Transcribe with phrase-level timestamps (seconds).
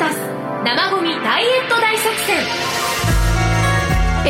[0.00, 0.16] タス
[0.64, 2.38] 生ゴミダイエット大作戦。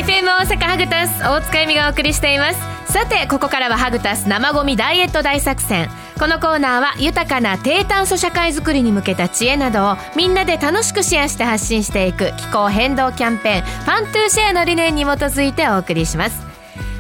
[0.03, 2.93] FM 大阪ハグタス大塚由美がお送りしています。
[2.93, 5.89] さてここからはハグタス生ゴミダイエット大作戦。
[6.19, 16.43] このコーナーは豊かな低炭素社会づくりに向けた知恵などをみんなで楽しくシェアして発信していく気候変動キャンペーン Fun to Share の理念に基づいてお送りします。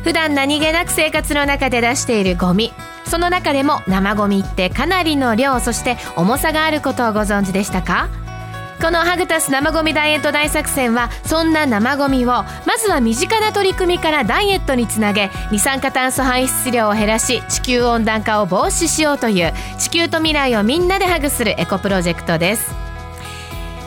[0.04, 2.72] 普段何気なく生活の中で出しているゴミ
[3.04, 8.08] その中でも生ゴミってかなりの量そして重さがあることをご存知でしたか？
[8.80, 22.89] このハグタス生ゴミダイエット大作戦はそんな生ゴミをまずは身近な取り組みからダイエットにつなげ二酸化炭素排出量を減らし地球温暖化を防止しようという地球と未来をみんなでハグするエコプロジェクトです。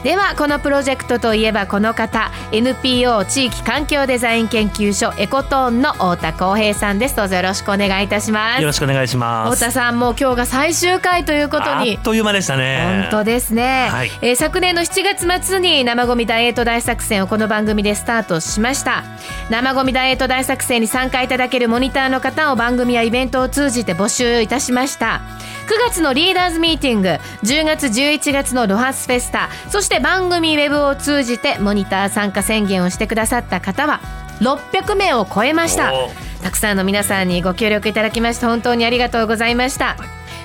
[0.04, 7.16] ではこのプロジェクトといえばこの方 NPO 地域環境デザイン研究所エコトーンの太田光平さんです。
[7.16, 8.60] どうぞよろしくお願いいたします。
[8.60, 9.54] よろしくお願いします。
[9.54, 11.96] 太田さんもう今日が最終回ということに。
[11.96, 13.08] あっという間でしたね。
[13.10, 14.10] 本当ですね、はい。
[14.20, 19.04] えー昨年の7月末に生ゴミダイエット大作戦をこの番組でスタートしました。
[19.48, 25.22] 生ゴミダイエット大作戦に参加いただけるモニターの方を番組やイベントを通じて募集いたしました
[25.66, 27.08] 9月のリーダーズミーティング
[27.42, 34.00] 10月11月のロハスフェスタそして番組ウェブを通じてモニター参加宣言をしてくださった方は
[34.40, 35.94] 600名を超えました。
[35.94, 36.10] お
[36.42, 39.96] たくさんの皆さんにご協力いただきまして本当にありがとうございました。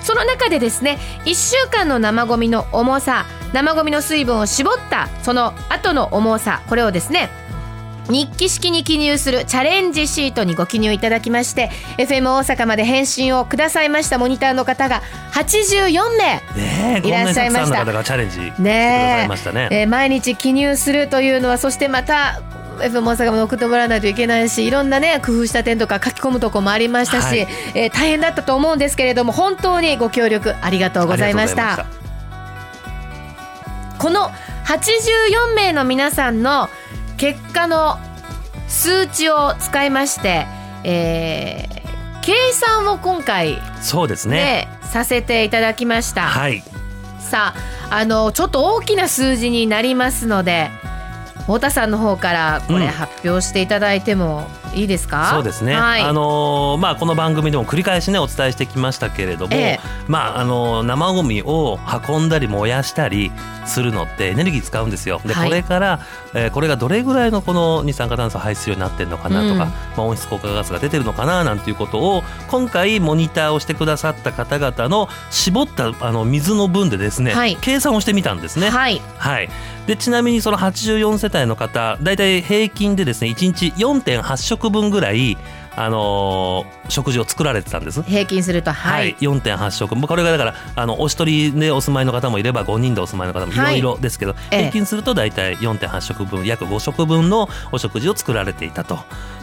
[0.02, 7.28] その中でですね1週間の生ゴミの重さ生ゴミの水分を絞ったその後の重さこれをですね
[8.10, 17.76] 日記式に記入するチャレンジシートにご記入いただきまして FM 大阪まで返信をくださいましたモニターの方が84名ねえ、いらっしゃいました。
[17.76, 19.68] こんなにたくさんの方がチャレンジしてくださねいましたね。
[19.70, 22.42] えー毎日記入するというのはそしてまた
[22.78, 27.48] FM 大阪まで送ってもらわないといけないしいろんなね工夫した点とか書き込むとこもありましたし、はい。
[27.74, 31.86] えー大変だったと思うんですけれども本当にご協力ありがとうございました。
[33.98, 34.30] この
[34.64, 36.68] 84名の皆さんの
[37.20, 37.98] 結果の
[38.66, 40.46] 数値を使いまして、
[40.84, 41.80] えー
[42.22, 44.36] 計算を今回そうですね。
[44.36, 46.22] ねさせていただきました。
[46.22, 46.62] はい。
[47.18, 47.54] さ
[47.90, 50.68] ああのちょっと大きな数字になりますので
[51.40, 55.74] 太田さんの方からこれうん発表していただいてもいいですか、そうですね。
[55.74, 59.80] はい、あのーまあこの番組でも繰り返しねお伝えしてきましたけれども、ええ。
[60.08, 63.32] まああのー生ゴミを運んだり燃やしたり
[63.66, 65.20] するのってエネルギー使うんですよ。
[65.24, 65.48] で、はい。
[65.48, 66.00] これから、
[66.34, 69.58] えーこれがどれぐらいのこの二酸化炭素排出量になってるのかなとか、うん。
[69.58, 77.56] まあ温室効果ガスが出てるのかななんていうことを今回モニターをしてくださった方々の絞ったあの水の分でですね、はい。
[77.60, 78.70] 計算をしてみたんですね。
[78.70, 79.00] はい。
[79.18, 79.48] はい、
[79.86, 85.38] でちなみにその84世帯の方大体平均でですね1日4.8食分ぐらい、
[85.80, 88.02] あのー食事を作られてたんです。
[88.02, 89.94] 平均するとはい、4.8食。
[89.94, 93.56] もうこれがだからあのお一人でお住まいの方もいれば5人でお住まいの方もい。
[93.56, 94.58] ろいろですけど、ええ。
[94.58, 98.98] 平均すると大体4.8食分約5食分のお食事を作られていたと。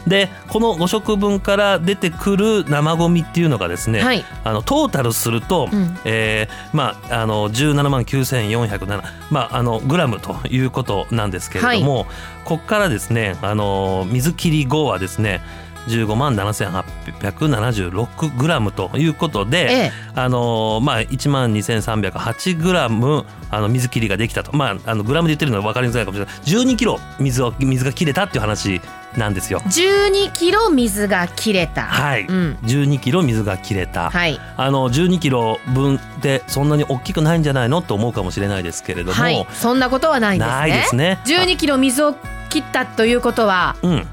[0.05, 4.25] でこの5食分から出てくる生ゴミっていうのがですね、はい。
[4.43, 5.97] あのトータルすると、うん。
[6.03, 12.05] えーまあ、あの17万9407、まあ、あのグラムということなんですけれども、
[12.43, 15.41] ここからですねあの水切り後はですね
[15.87, 19.91] 15万7876グラムということで、ええ。
[20.15, 26.35] あのまあ、1万2308グラムあの水切りができたと、まあ、あのグラムで言ってるのは分かりづらいかもしれない。
[26.35, 28.81] 12キロ水を水が切れたっていう話
[29.15, 29.59] なんですよ。
[29.61, 31.83] 12キロ水が切れた。
[31.83, 32.57] はい、うん。
[32.63, 34.39] 12キロ水が切れた、はい。
[34.57, 39.47] あの12キロ分ってそんなに大きくないんじゃないのと思うかもしれないですけれども、はい。
[39.53, 40.57] そんなことはないんですね。
[40.57, 41.19] ないですね。
[41.25, 42.13] 12キロ水を
[42.49, 44.07] 切ったということはうん、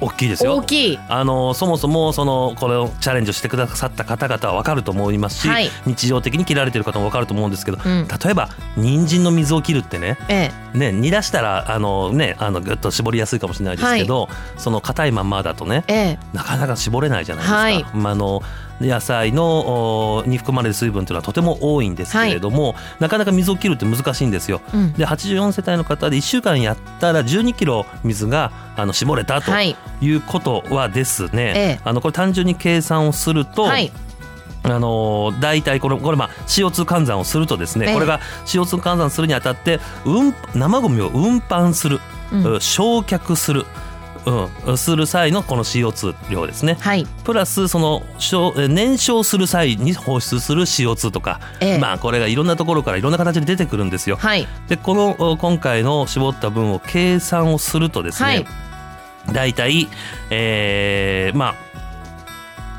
[0.00, 0.56] 大きいですよ。
[0.56, 0.98] 大きい。
[1.08, 5.68] あのそもそもそのこれをチャレンジをしてくださった方々は分かると思いますし、はい。
[5.86, 8.06] 日常的に切られてる方も分かると思うんですけど、うん。
[8.06, 15.98] 例えば人参の水を切るってねえね煮出したらあのねあのぐっと絞りやすいかもしれないですけど、その硬いまんまだとねええ。
[15.98, 17.58] えなかなか絞れないじゃないですか。
[17.58, 17.84] はい。
[17.94, 18.42] まあ、あの
[18.80, 24.60] 野菜のおに含まれる水分というのはとても多いんですけれども、なかなか水を切るって難しいんですよ。
[24.72, 24.92] うん。
[24.92, 29.76] で84世帯の方で1週間やったら12キロ水があの絞れたとはい。
[30.00, 31.80] いうことはですね、ええ。
[31.84, 33.90] あのこれ単純に計算をすると、はい。
[34.62, 37.94] あのー大体これこれまあ CO2 換算をするとですね、ええ。
[37.94, 42.00] これが CO2 換算するにあたって運生ゴミを運搬する、
[42.32, 42.60] うん。
[42.60, 43.66] 焼却する、
[44.64, 46.76] うん、する際のこの CO2 量ですね。
[46.78, 47.04] はい。
[47.24, 48.02] プラスその
[48.68, 51.78] 燃焼する際に放出する CO2 とか、ええ。
[51.80, 54.14] まあこれがいろんなところからいろんな形で出てくるんですよ。
[54.16, 54.46] はい。
[54.68, 58.46] でこのお今回の絞った分を計算をするとですね、はい
[59.32, 59.88] 大体、
[60.30, 61.68] えーまあ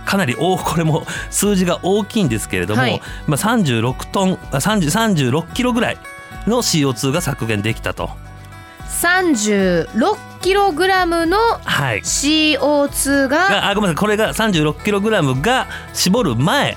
[0.10, 3.02] かなり大 これも数字が大きいんですけれども、はい。
[3.28, 5.98] まあ、36トンあ30 36キロぐらい
[6.48, 8.10] の CO2 が削減できたと。
[9.02, 12.02] 36キログラムのはい。
[12.02, 13.96] CO2 ががあごめんなさい。
[13.98, 16.76] これが36キログラムが絞る前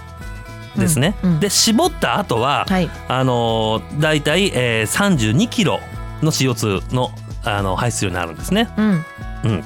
[0.76, 2.90] ですね、うんうんで絞った後は、はい。
[3.08, 5.80] あのー、だいたい、えー、32キロ
[6.22, 7.10] の CO2 の
[7.44, 8.68] あの排出量になるんですね。
[8.76, 9.04] うん
[9.44, 9.64] うん、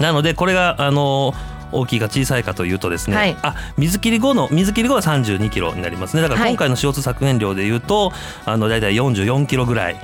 [0.00, 1.34] なのでこれがあの
[1.70, 3.36] 大きいか小さいかというとですね、はい。
[3.42, 6.22] あ水切り後の水切り後は32キロになりますね。
[6.22, 6.50] だからはい。
[6.50, 8.12] 今回の CO2 削減量でいうと、
[8.46, 9.96] あのだいたい44キロぐらい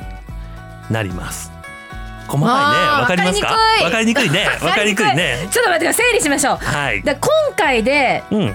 [0.90, 1.50] なります。
[2.28, 3.00] 細かいね。
[3.00, 3.46] わかりますか？
[3.48, 4.46] わわかりにくいね。
[4.62, 5.48] わかりにくいね。
[5.50, 6.06] ちょっと待ってください。
[6.10, 6.56] 整理しましょう。
[6.56, 7.02] はい。
[7.02, 8.54] で今回でうん。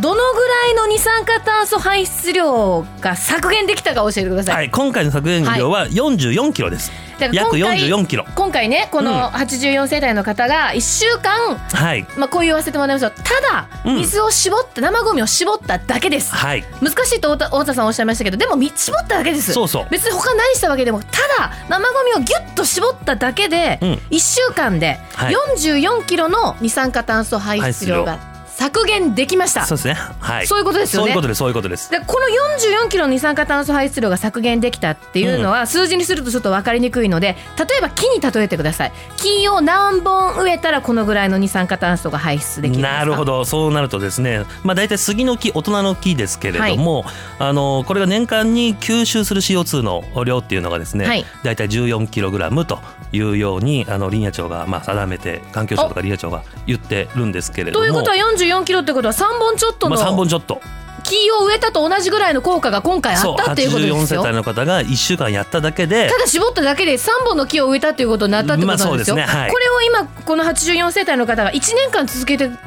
[0.00, 4.70] どのぐらいの二酸化炭素排出量が削減できたか教えてください、はい。
[4.70, 8.24] 今回の削減量は44キロです、だから約今回44キロ。
[8.34, 9.04] 今回ねこうん。
[9.04, 12.06] の84世帯の方が1週間、はい。
[12.16, 13.12] まあ、こう言わせてもらいましょう。
[13.12, 13.96] ただうん。
[13.96, 16.34] 水を絞った生ゴミを絞っただけです。
[16.34, 16.64] はい。
[16.82, 19.52] 難しいと太田さんおっしゃいましたけどでもみ絞っただけです。
[19.52, 19.86] そうそう。
[19.90, 21.06] 別に他何したわけでもた
[21.38, 23.92] だ生ゴミをギュッと絞っただけで、うん。
[24.10, 25.34] 1週間ではい。
[25.34, 28.18] 44キロの二酸化炭素排出量が
[28.58, 29.94] 削減できました、そうですね。
[29.94, 30.46] はい。
[30.48, 31.04] そういうことですよね。
[31.04, 31.90] そういうことですそういうことです。
[31.92, 38.92] でこの44キロの二酸化炭素排出量が削減できたっていうのは、数字にするとちょっと分かりにくいので例えば木に例えてください。
[39.16, 43.44] 木を何本植えたらこのぐらいの二酸化炭素が排出できるなるほど。
[43.44, 47.04] そうなるとですねまあ大体杉の木大人の木ですけれども、
[47.38, 51.24] あのこれが年間に吸収する CO2 の量っていうのがですね、はい。
[51.44, 52.80] 大体14キログラムと
[53.12, 57.84] いうようにあの林野庁がまあ定めて環境省とか林野庁が言ってるんですけれども。
[57.84, 60.60] ということは44キロってことは3本ちょっとまあ、3の本ちょっと。
[61.04, 64.22] 木を植えたと同じぐらいの効果が今回あったっていうことで84すよ。
[64.22, 69.16] 世帯の方が1週間やっただけでただ絞っただけで3本の木を植えたっていうことになったってことなんですよ。
[69.16, 69.40] まあすね。
[69.40, 69.50] はい。
[69.50, 72.58] これを今この84世帯の方が1年間続けてん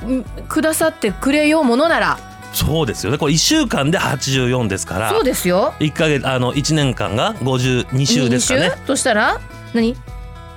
[0.47, 2.17] くださってくれようものなら。
[2.53, 3.17] そうですよね。
[3.19, 5.11] これ1週間で84ですから。
[5.11, 5.73] そうですよ。
[5.79, 8.87] 1ヶ月あの1年間が52週ですか2ね週？
[8.87, 9.39] としたら？
[9.73, 9.95] 何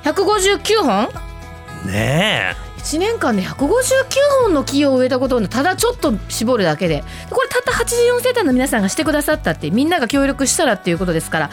[0.05, 1.09] ？159本？
[1.85, 3.67] ね1年間で159
[4.43, 7.03] 本の木を植えたことをただちょっと絞るだけで。
[7.31, 11.51] これたった84世帯の皆さんがしてくださったってみんなが協力したらっていうことですから。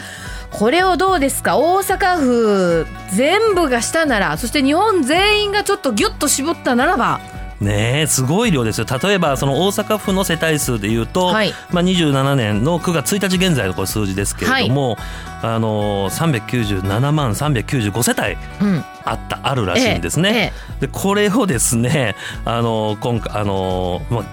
[0.50, 1.56] これをどうですか？
[1.56, 7.20] 大阪府全部がしたならそして日本全員がちょっとギュッと絞ったならば
[7.62, 8.86] ねえすごい量ですよ。
[9.02, 11.52] 例えばその大阪府の世帯数でいうと、はい。
[11.70, 14.96] まあ、27年の9月1日現在のこれ数字ですけれども、
[15.42, 18.84] あの397万395世帯うん。
[19.04, 20.52] あったあるらしいんですね。
[20.54, 24.24] ええでこれをですねあの今回あの、まあ、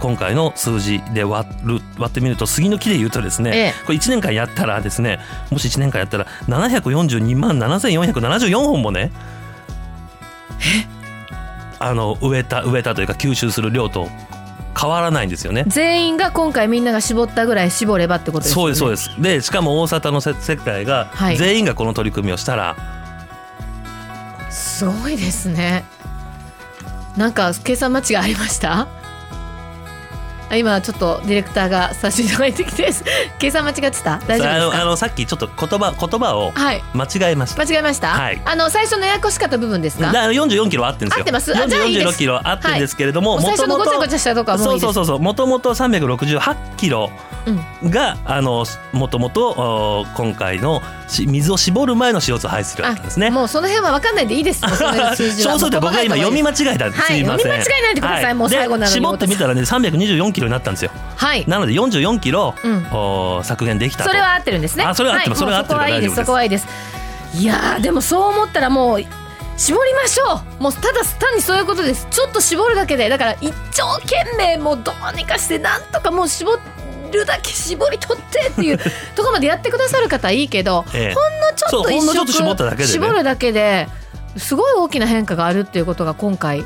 [0.00, 3.84] 今回の数字で割る割ってみると杉の木で言うとですね、ええ。
[3.86, 5.18] これ1年間やったらですね
[5.50, 9.10] もし1年間やったら742万7474本もね
[11.82, 14.08] あの植えた植えたというか吸収する量と
[14.78, 15.64] 変わらないんですよね。
[15.66, 18.74] 全員が今回みんなが絞ったぐらい絞ればってことですよね。
[18.74, 19.22] そうですそうです。
[19.22, 21.36] でしかも大阪のせ世界がはい。
[21.36, 22.76] 全員がこの取り組みをしたら、
[24.50, 25.84] すごいですね。
[27.16, 28.72] なんか計算間違いありました？
[28.82, 28.88] あ
[30.56, 32.90] 今ちょっとディレクターが差し入れてきて
[33.38, 34.20] 計算間違ってた？
[34.26, 36.82] 大丈夫あのあですかのさっきちょっと言葉言葉をはい。
[36.94, 37.62] 間違えました。
[37.62, 38.40] 間違えました、はい。
[38.44, 40.12] あの最初のややこしかった部分ですか？
[40.12, 41.20] だ44キロあってんですよ。
[41.20, 42.08] 合ってますあじゃあいいです。
[42.08, 47.10] 46キロあってんですけれども、もう最初のごちゃごちゃしたとこはもうそいうそうそうそう、もともと368キロ
[47.46, 53.30] うんがあのもともとお今回のし水を絞る前の CO2 排出量だったんですね。
[53.30, 54.62] もうその辺は分かんないでいいです。
[54.62, 55.50] もうその辺の数字は。
[55.52, 56.98] そうすると僕が今読み間違えたす。
[56.98, 57.50] はいすいません。
[57.50, 58.34] 読み間違えないでください。
[58.34, 60.90] もう最後なのにで絞ってみたらね324キロになったんですよ。
[61.16, 61.44] はい。
[61.46, 62.86] なので44キロ、うん。
[62.92, 64.10] お削減できたと。
[64.10, 64.84] それは合ってるんですね。
[64.84, 65.46] あそれは合ってますい。
[65.46, 65.78] もうそれは合ってる。
[65.78, 66.66] からそこはいいです。
[66.66, 66.96] 大丈夫です。
[67.26, 67.40] そこはいいです。
[67.42, 69.00] いやーでもそう思ったらもう
[69.56, 70.62] 絞りましょう。
[70.62, 72.06] もうただ単にそういうことです。
[72.10, 73.08] ちょっと絞るだけで。
[73.08, 76.58] だから一生懸命もうどうにかしてなんとかもう絞
[77.12, 78.78] るだけ絞り取ってっていう
[79.14, 81.14] ところまでやってくださる方はいいけど、ええ。
[81.14, 82.88] ほんのちょっとそうほんのちょっと一絞っただけでね。
[82.88, 83.88] 絞るだけで
[84.36, 86.64] すごい大きな変化があるっていうことが今回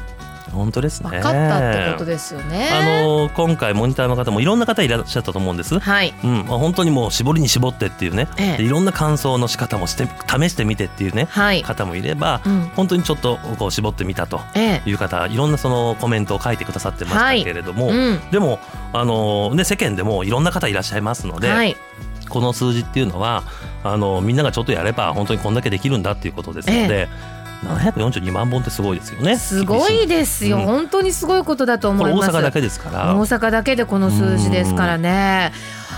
[0.54, 1.10] 本当ですね。
[1.10, 2.70] 分かったってことですよね。
[2.72, 5.78] あの今回モニターの方もいろんな方いらっしゃったと思うんです。
[5.78, 8.56] はい、うん、まあ本当にもう絞りに絞ってっていうね、ええ。
[8.58, 12.60] でいろんな乾燥の仕方もして試してみてっていうね、はい、方もいれば、うん。
[12.74, 14.90] 本当にちょっとこう絞ってみたとええ。
[14.90, 18.58] いう方いろんなそのコメントを書いてくださってましたけれども、うん、でも
[18.92, 21.76] あのね世間でもいろんな方いらっしゃいますので、はい、
[22.28, 23.44] この数字っていうのは
[23.82, 27.08] あのみんながちょっとやれば本当にこんだけできるんだっていうことですので、
[27.62, 29.36] 742万本ってすごいですよね。
[29.36, 32.30] すごいですよ、うん本当にすごいことだと思います。
[32.30, 33.14] 阪だけですから。
[33.16, 35.52] 大阪だけでこの数字ですからね。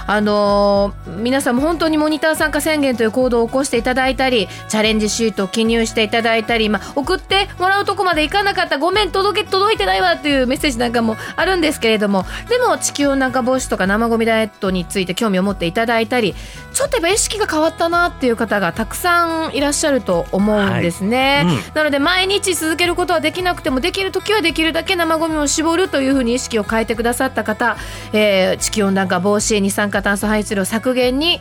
[0.07, 16.35] あのー皆さんも本当にモニター参加宣言という行動を起こしていただいたりチャレンジシートを記入していただいたり、まあ、送ってもらうとこまで行かなかったごめん届け届いてないわっていうメッセージなんかもあるんですけれどもでも地球温暖化防止とか生ゴミダイエットについて興味を持っていただいたり
[16.73, 21.43] ちょっとやっぱ意識が変わったなっていう方がたくさんいらっしゃると思うんですね。
[21.45, 27.77] はいうんなので毎日続けることはできなくてもできる時はできるだけ生ゴミを絞るというふうに意識を変えてくださった方、
[28.13, 31.41] えー地球温暖化防止二酸化炭素排出量削減に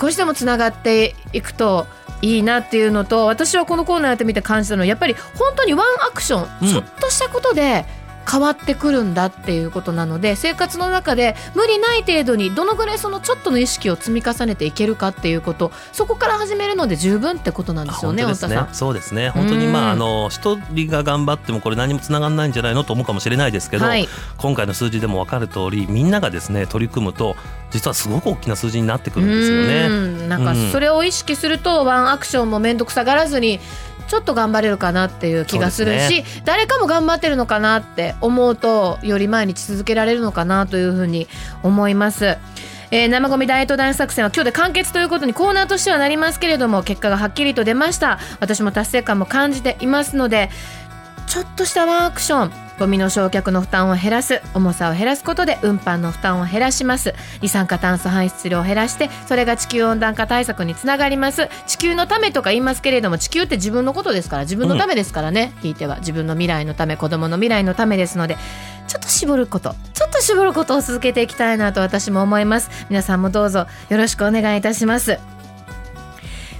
[0.00, 1.86] 少しでもつながっていくと
[2.22, 6.68] いいなっていうのと私はこのコーナーやってみて感じたのはやっぱり本当にワンアクション、うん。
[6.68, 7.84] ちょっとしたことで
[8.30, 18.66] 変わってくるんだっていうことなので生活の中で無理ない程度にどのぐらいそのちょっとの意識を積み重ねていけるかっていうことそこから始めるので十分ってことなんですよねあ本当ね。
[18.72, 19.30] そうですね。
[19.30, 24.08] 本当にまああの一人が頑張ってもこれ何もつながらないんじゃないのと思うかもしれないですけど、はい。
[24.38, 27.36] 今回の数字でも分かる通りみんながですね取り組むと
[27.70, 29.86] 実はすごく大きな数字になってくるんですよね。
[29.88, 30.28] うん。
[30.28, 33.60] なんかそれを意識するとワンアクションも面倒くさがらずに
[34.06, 41.28] ちょっと頑張れるかなっていう気がするし、誰かも頑張ってるのかなって思うとより毎日続けられるのかなというふうに
[41.62, 42.36] 思います。
[42.90, 50.48] えー生ゴミダイエット大作戦は今日で完結ということにコーナーとしてはなりますけれども結果がはっきりと出ました私も達成感も感じていますので
[51.34, 52.52] ちょっとしたワンアクション。
[52.78, 54.40] ゴミの焼却の負担を減らす。
[54.54, 57.12] 重さを減らすことで運搬の負担を減らします。
[57.42, 61.48] 二酸化炭素排出量を減らしてそれが地球温暖化対策につながります。
[61.66, 64.42] 地球のためとか言いますけれども地球って自分のことですから。
[64.44, 68.36] 自分のためですからね、ひいては自分の未来のため子供の未来のためですので
[68.86, 72.70] ちょっと絞ることちょっと絞ることを続けていきたいなと私も思います。
[72.90, 75.18] 皆さんもどうぞよろしくお願いいたします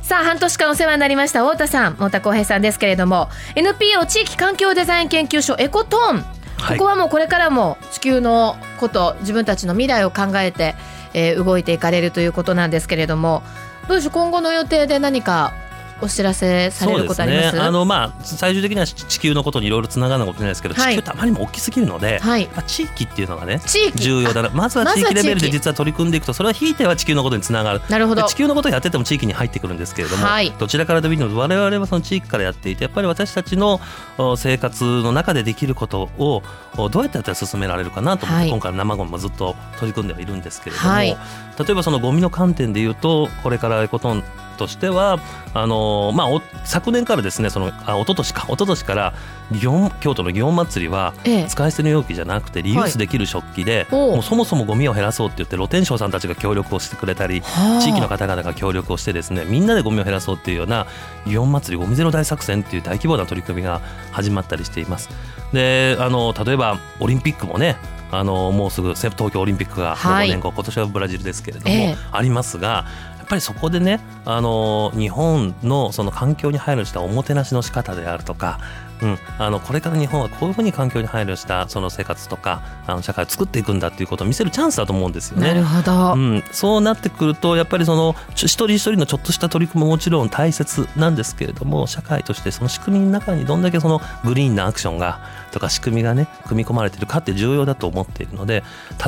[0.04, 6.24] さあ半年間お世話になりました太田さん太田浩平さんですけれども NPO 地域環境デザイン研究所エコトーン、
[6.58, 6.76] はい。
[6.78, 10.74] ここはもうこれからも地球のこと自分たちの未来を考えて、
[11.14, 13.42] えー動いていかれるということなんですけれども
[13.88, 15.54] どうでしょう今後の予定で何か
[16.02, 17.44] お知らせされることあります？
[17.44, 17.62] そうですね。
[17.62, 20.94] あのまあ最終的には地球のことにいろいろつながるのかもしれないですけど、はい。
[20.94, 22.46] 地球ってあまりにも大きすぎるので、はい。
[22.48, 23.98] まあ、地域っていうのがね地域。
[23.98, 24.50] 重要だな。
[24.50, 27.80] まずは地域レベルで実は取り組んでいくとそれはひいては地球のことにつながる。
[27.88, 28.22] なるほど。
[28.22, 30.50] で地球のことをやってても地域に入ってくるんですけれども、はい。
[30.58, 33.80] どちらからでもいいので我々はその地域からやっていてやっぱり私たちの
[34.18, 36.42] お生活の中でできることを
[36.76, 38.50] おどうやってやったら進められるかなと思って、はい。
[38.50, 41.16] 今回の生ゴミもずっと取り組んではいるんですけれども、はい
[41.58, 44.24] 例えばそのゴミの観点で言うとこれからエコトーン
[44.56, 45.18] としては
[45.52, 49.14] あのまあ、お昨年からですねそのあ一昨年か一昨年から
[49.52, 51.46] 祇園京都の祇園祭りはええ。
[51.46, 57.80] 使い捨ての容器じゃなくてリユースできる食器で、もうそもそもゴミを減らそうって言って露天商さんたちが協力をしてくれたりはあ。
[57.80, 60.86] 地域の方々が協力をしてですねみんなでゴミを減らそうっていうような
[61.26, 63.80] 祇園祭りゴミゼロ大作戦っていう大規模な取り組みが
[64.10, 65.08] 始まったりしています。
[65.52, 67.76] であの例えばオリンピックもね
[68.18, 70.28] あのもうすぐせ東京オリンピックがはい。
[70.28, 71.96] 5年後、今年はブラジルですけれども、ええ。
[72.12, 72.86] ありますが
[73.18, 78.60] やっぱりそこでねあの日本のその環境に配慮したおもてなしの仕方であるとか、
[79.02, 85.48] うん、あのこれから日本はこういうふうに環境に配慮したその生活とかあの社会を作っていくんだっていうことを見せるチャンスだと思うんですよね。
[85.48, 95.20] なるほど、うん、そうなってくるとやっぱりその一人一人のちょっとした取り組みももちろん大切なんですけれども社会としてその仕組みの中にどんだけそのグリーンなアクションが
[95.52, 98.62] とか仕組みがね組み込まれているかって重要だと思っているので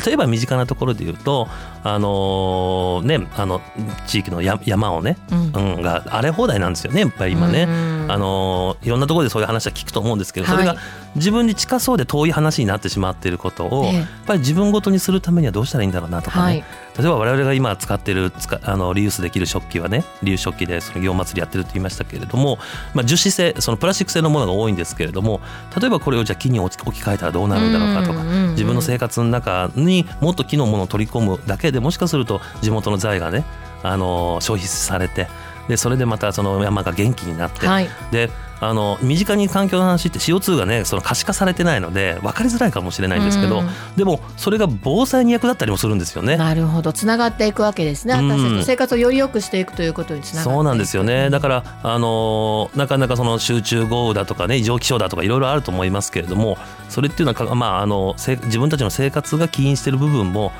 [0.05, 1.49] 例えば身近なところで言うと
[1.83, 3.61] あのねあの
[4.07, 5.47] 地域のや山をね、うん。
[5.57, 7.65] うん、が荒れ放題なんですよねやっぱり今ね。
[7.65, 10.77] うんあのいろんなところでそういう話は聞くと思うんですけど、はいそれが
[11.17, 13.95] 自分に近そうで遠い話になってしまっていることを、ええ。
[13.95, 16.65] やっぱり自分ごとにするためにはどうしたらいいんだろうなとかね、はい。
[16.99, 22.59] 例えば我々が今使ってる使あのリユースできる食器はねリユース食器でその祇園祭りやってるって言いましたけれども、
[22.95, 25.41] まあ、樹脂製そのプラスチック製のものが多いんですけれども
[25.79, 33.45] 例えばこれをじゃあ木に置き換えたらどうなるんだろうかとか自分の生活の中にもっと木のものを取り込むだけでもしかすると地元の財がね
[33.83, 35.29] あの消費されて
[35.69, 37.89] でそれでまたその山が元気になって、はい。
[38.11, 43.69] であの身近に環境の話って CO2 がねその可視化されてないので分かりづらいかもしれないんですけど、うん。
[43.97, 46.37] でもそれが防災に役立ったりもするんですよね。
[46.37, 46.93] なるほど。
[46.93, 48.15] つながっていくわけですね。
[48.15, 48.29] うん。
[48.29, 50.55] 私たちの生活をより良くしていくということにつながっていく。
[50.55, 51.31] そうなんですよね。
[51.31, 56.59] だから、あのーなかなかその集中豪雨だとかね異常気象だとかいろいろあると思いますけれども
[56.89, 60.53] それっていうのはか、まあ、あのせ自分たちの生活が起因している部分も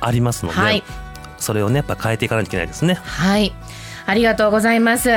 [0.00, 0.82] ありますので、はい。
[1.38, 2.94] それをねやっぱ変えていかないといけないですね。
[2.94, 3.52] はい。
[4.06, 5.08] ありがとうございます。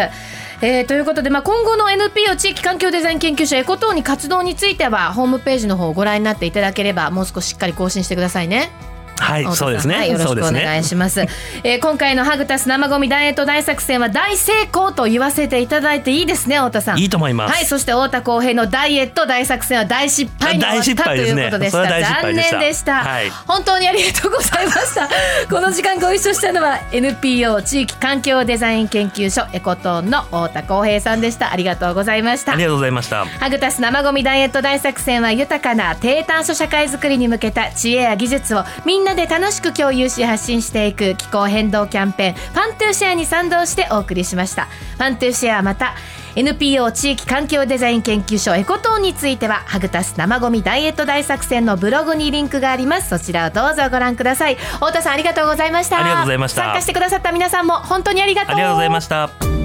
[0.60, 8.72] えーということで、まあ、今後の NPO 地域環境デザイン研究所エコトーに活動についてはホームページの方をご覧になっていただければもう少ししっかり更新してくださいね。
[9.20, 11.22] はいそうですねはい、よろしくお願いします。
[11.64, 17.00] えー今回のハグタス生ゴミダイエット大作戦は大成功と言わせていただいていいですね、太田さん。
[17.00, 21.84] いいと思いますはい、そして太田浩平のダイエット大作戦は大失敗に終わったねいうことでした。
[21.88, 25.10] 残念でした、はい本当にありがとうございました。
[25.50, 31.52] この時間ご一緒したのは NPO 地域環境デザイン研究所エコトーンの太田浩平さんでした。
[31.52, 32.54] ありがとうございました。
[32.54, 44.66] ありがとうございましたハグタス生ゴミダイエット大作戦は豊かな低炭素社会づくりに向けた知恵や技術をみんなで楽しく共有し発信していく気候変動キャンペーン Fun to Share に賛同してお送りしました。
[44.66, 45.96] ファントゥーシェアまた
[46.36, 53.10] NPO 地域環境デザイン研究所エコトーンについてはハグタス生ゴミダイエット大作戦のブログにリンクがあります。
[53.10, 54.56] そちらをどうぞご覧ください。
[54.56, 56.00] 太田さんありがとうございました。
[56.00, 56.62] ありがとうございました。
[56.64, 59.57] 参加してくださった皆さんも本当にありがとうありがとうございました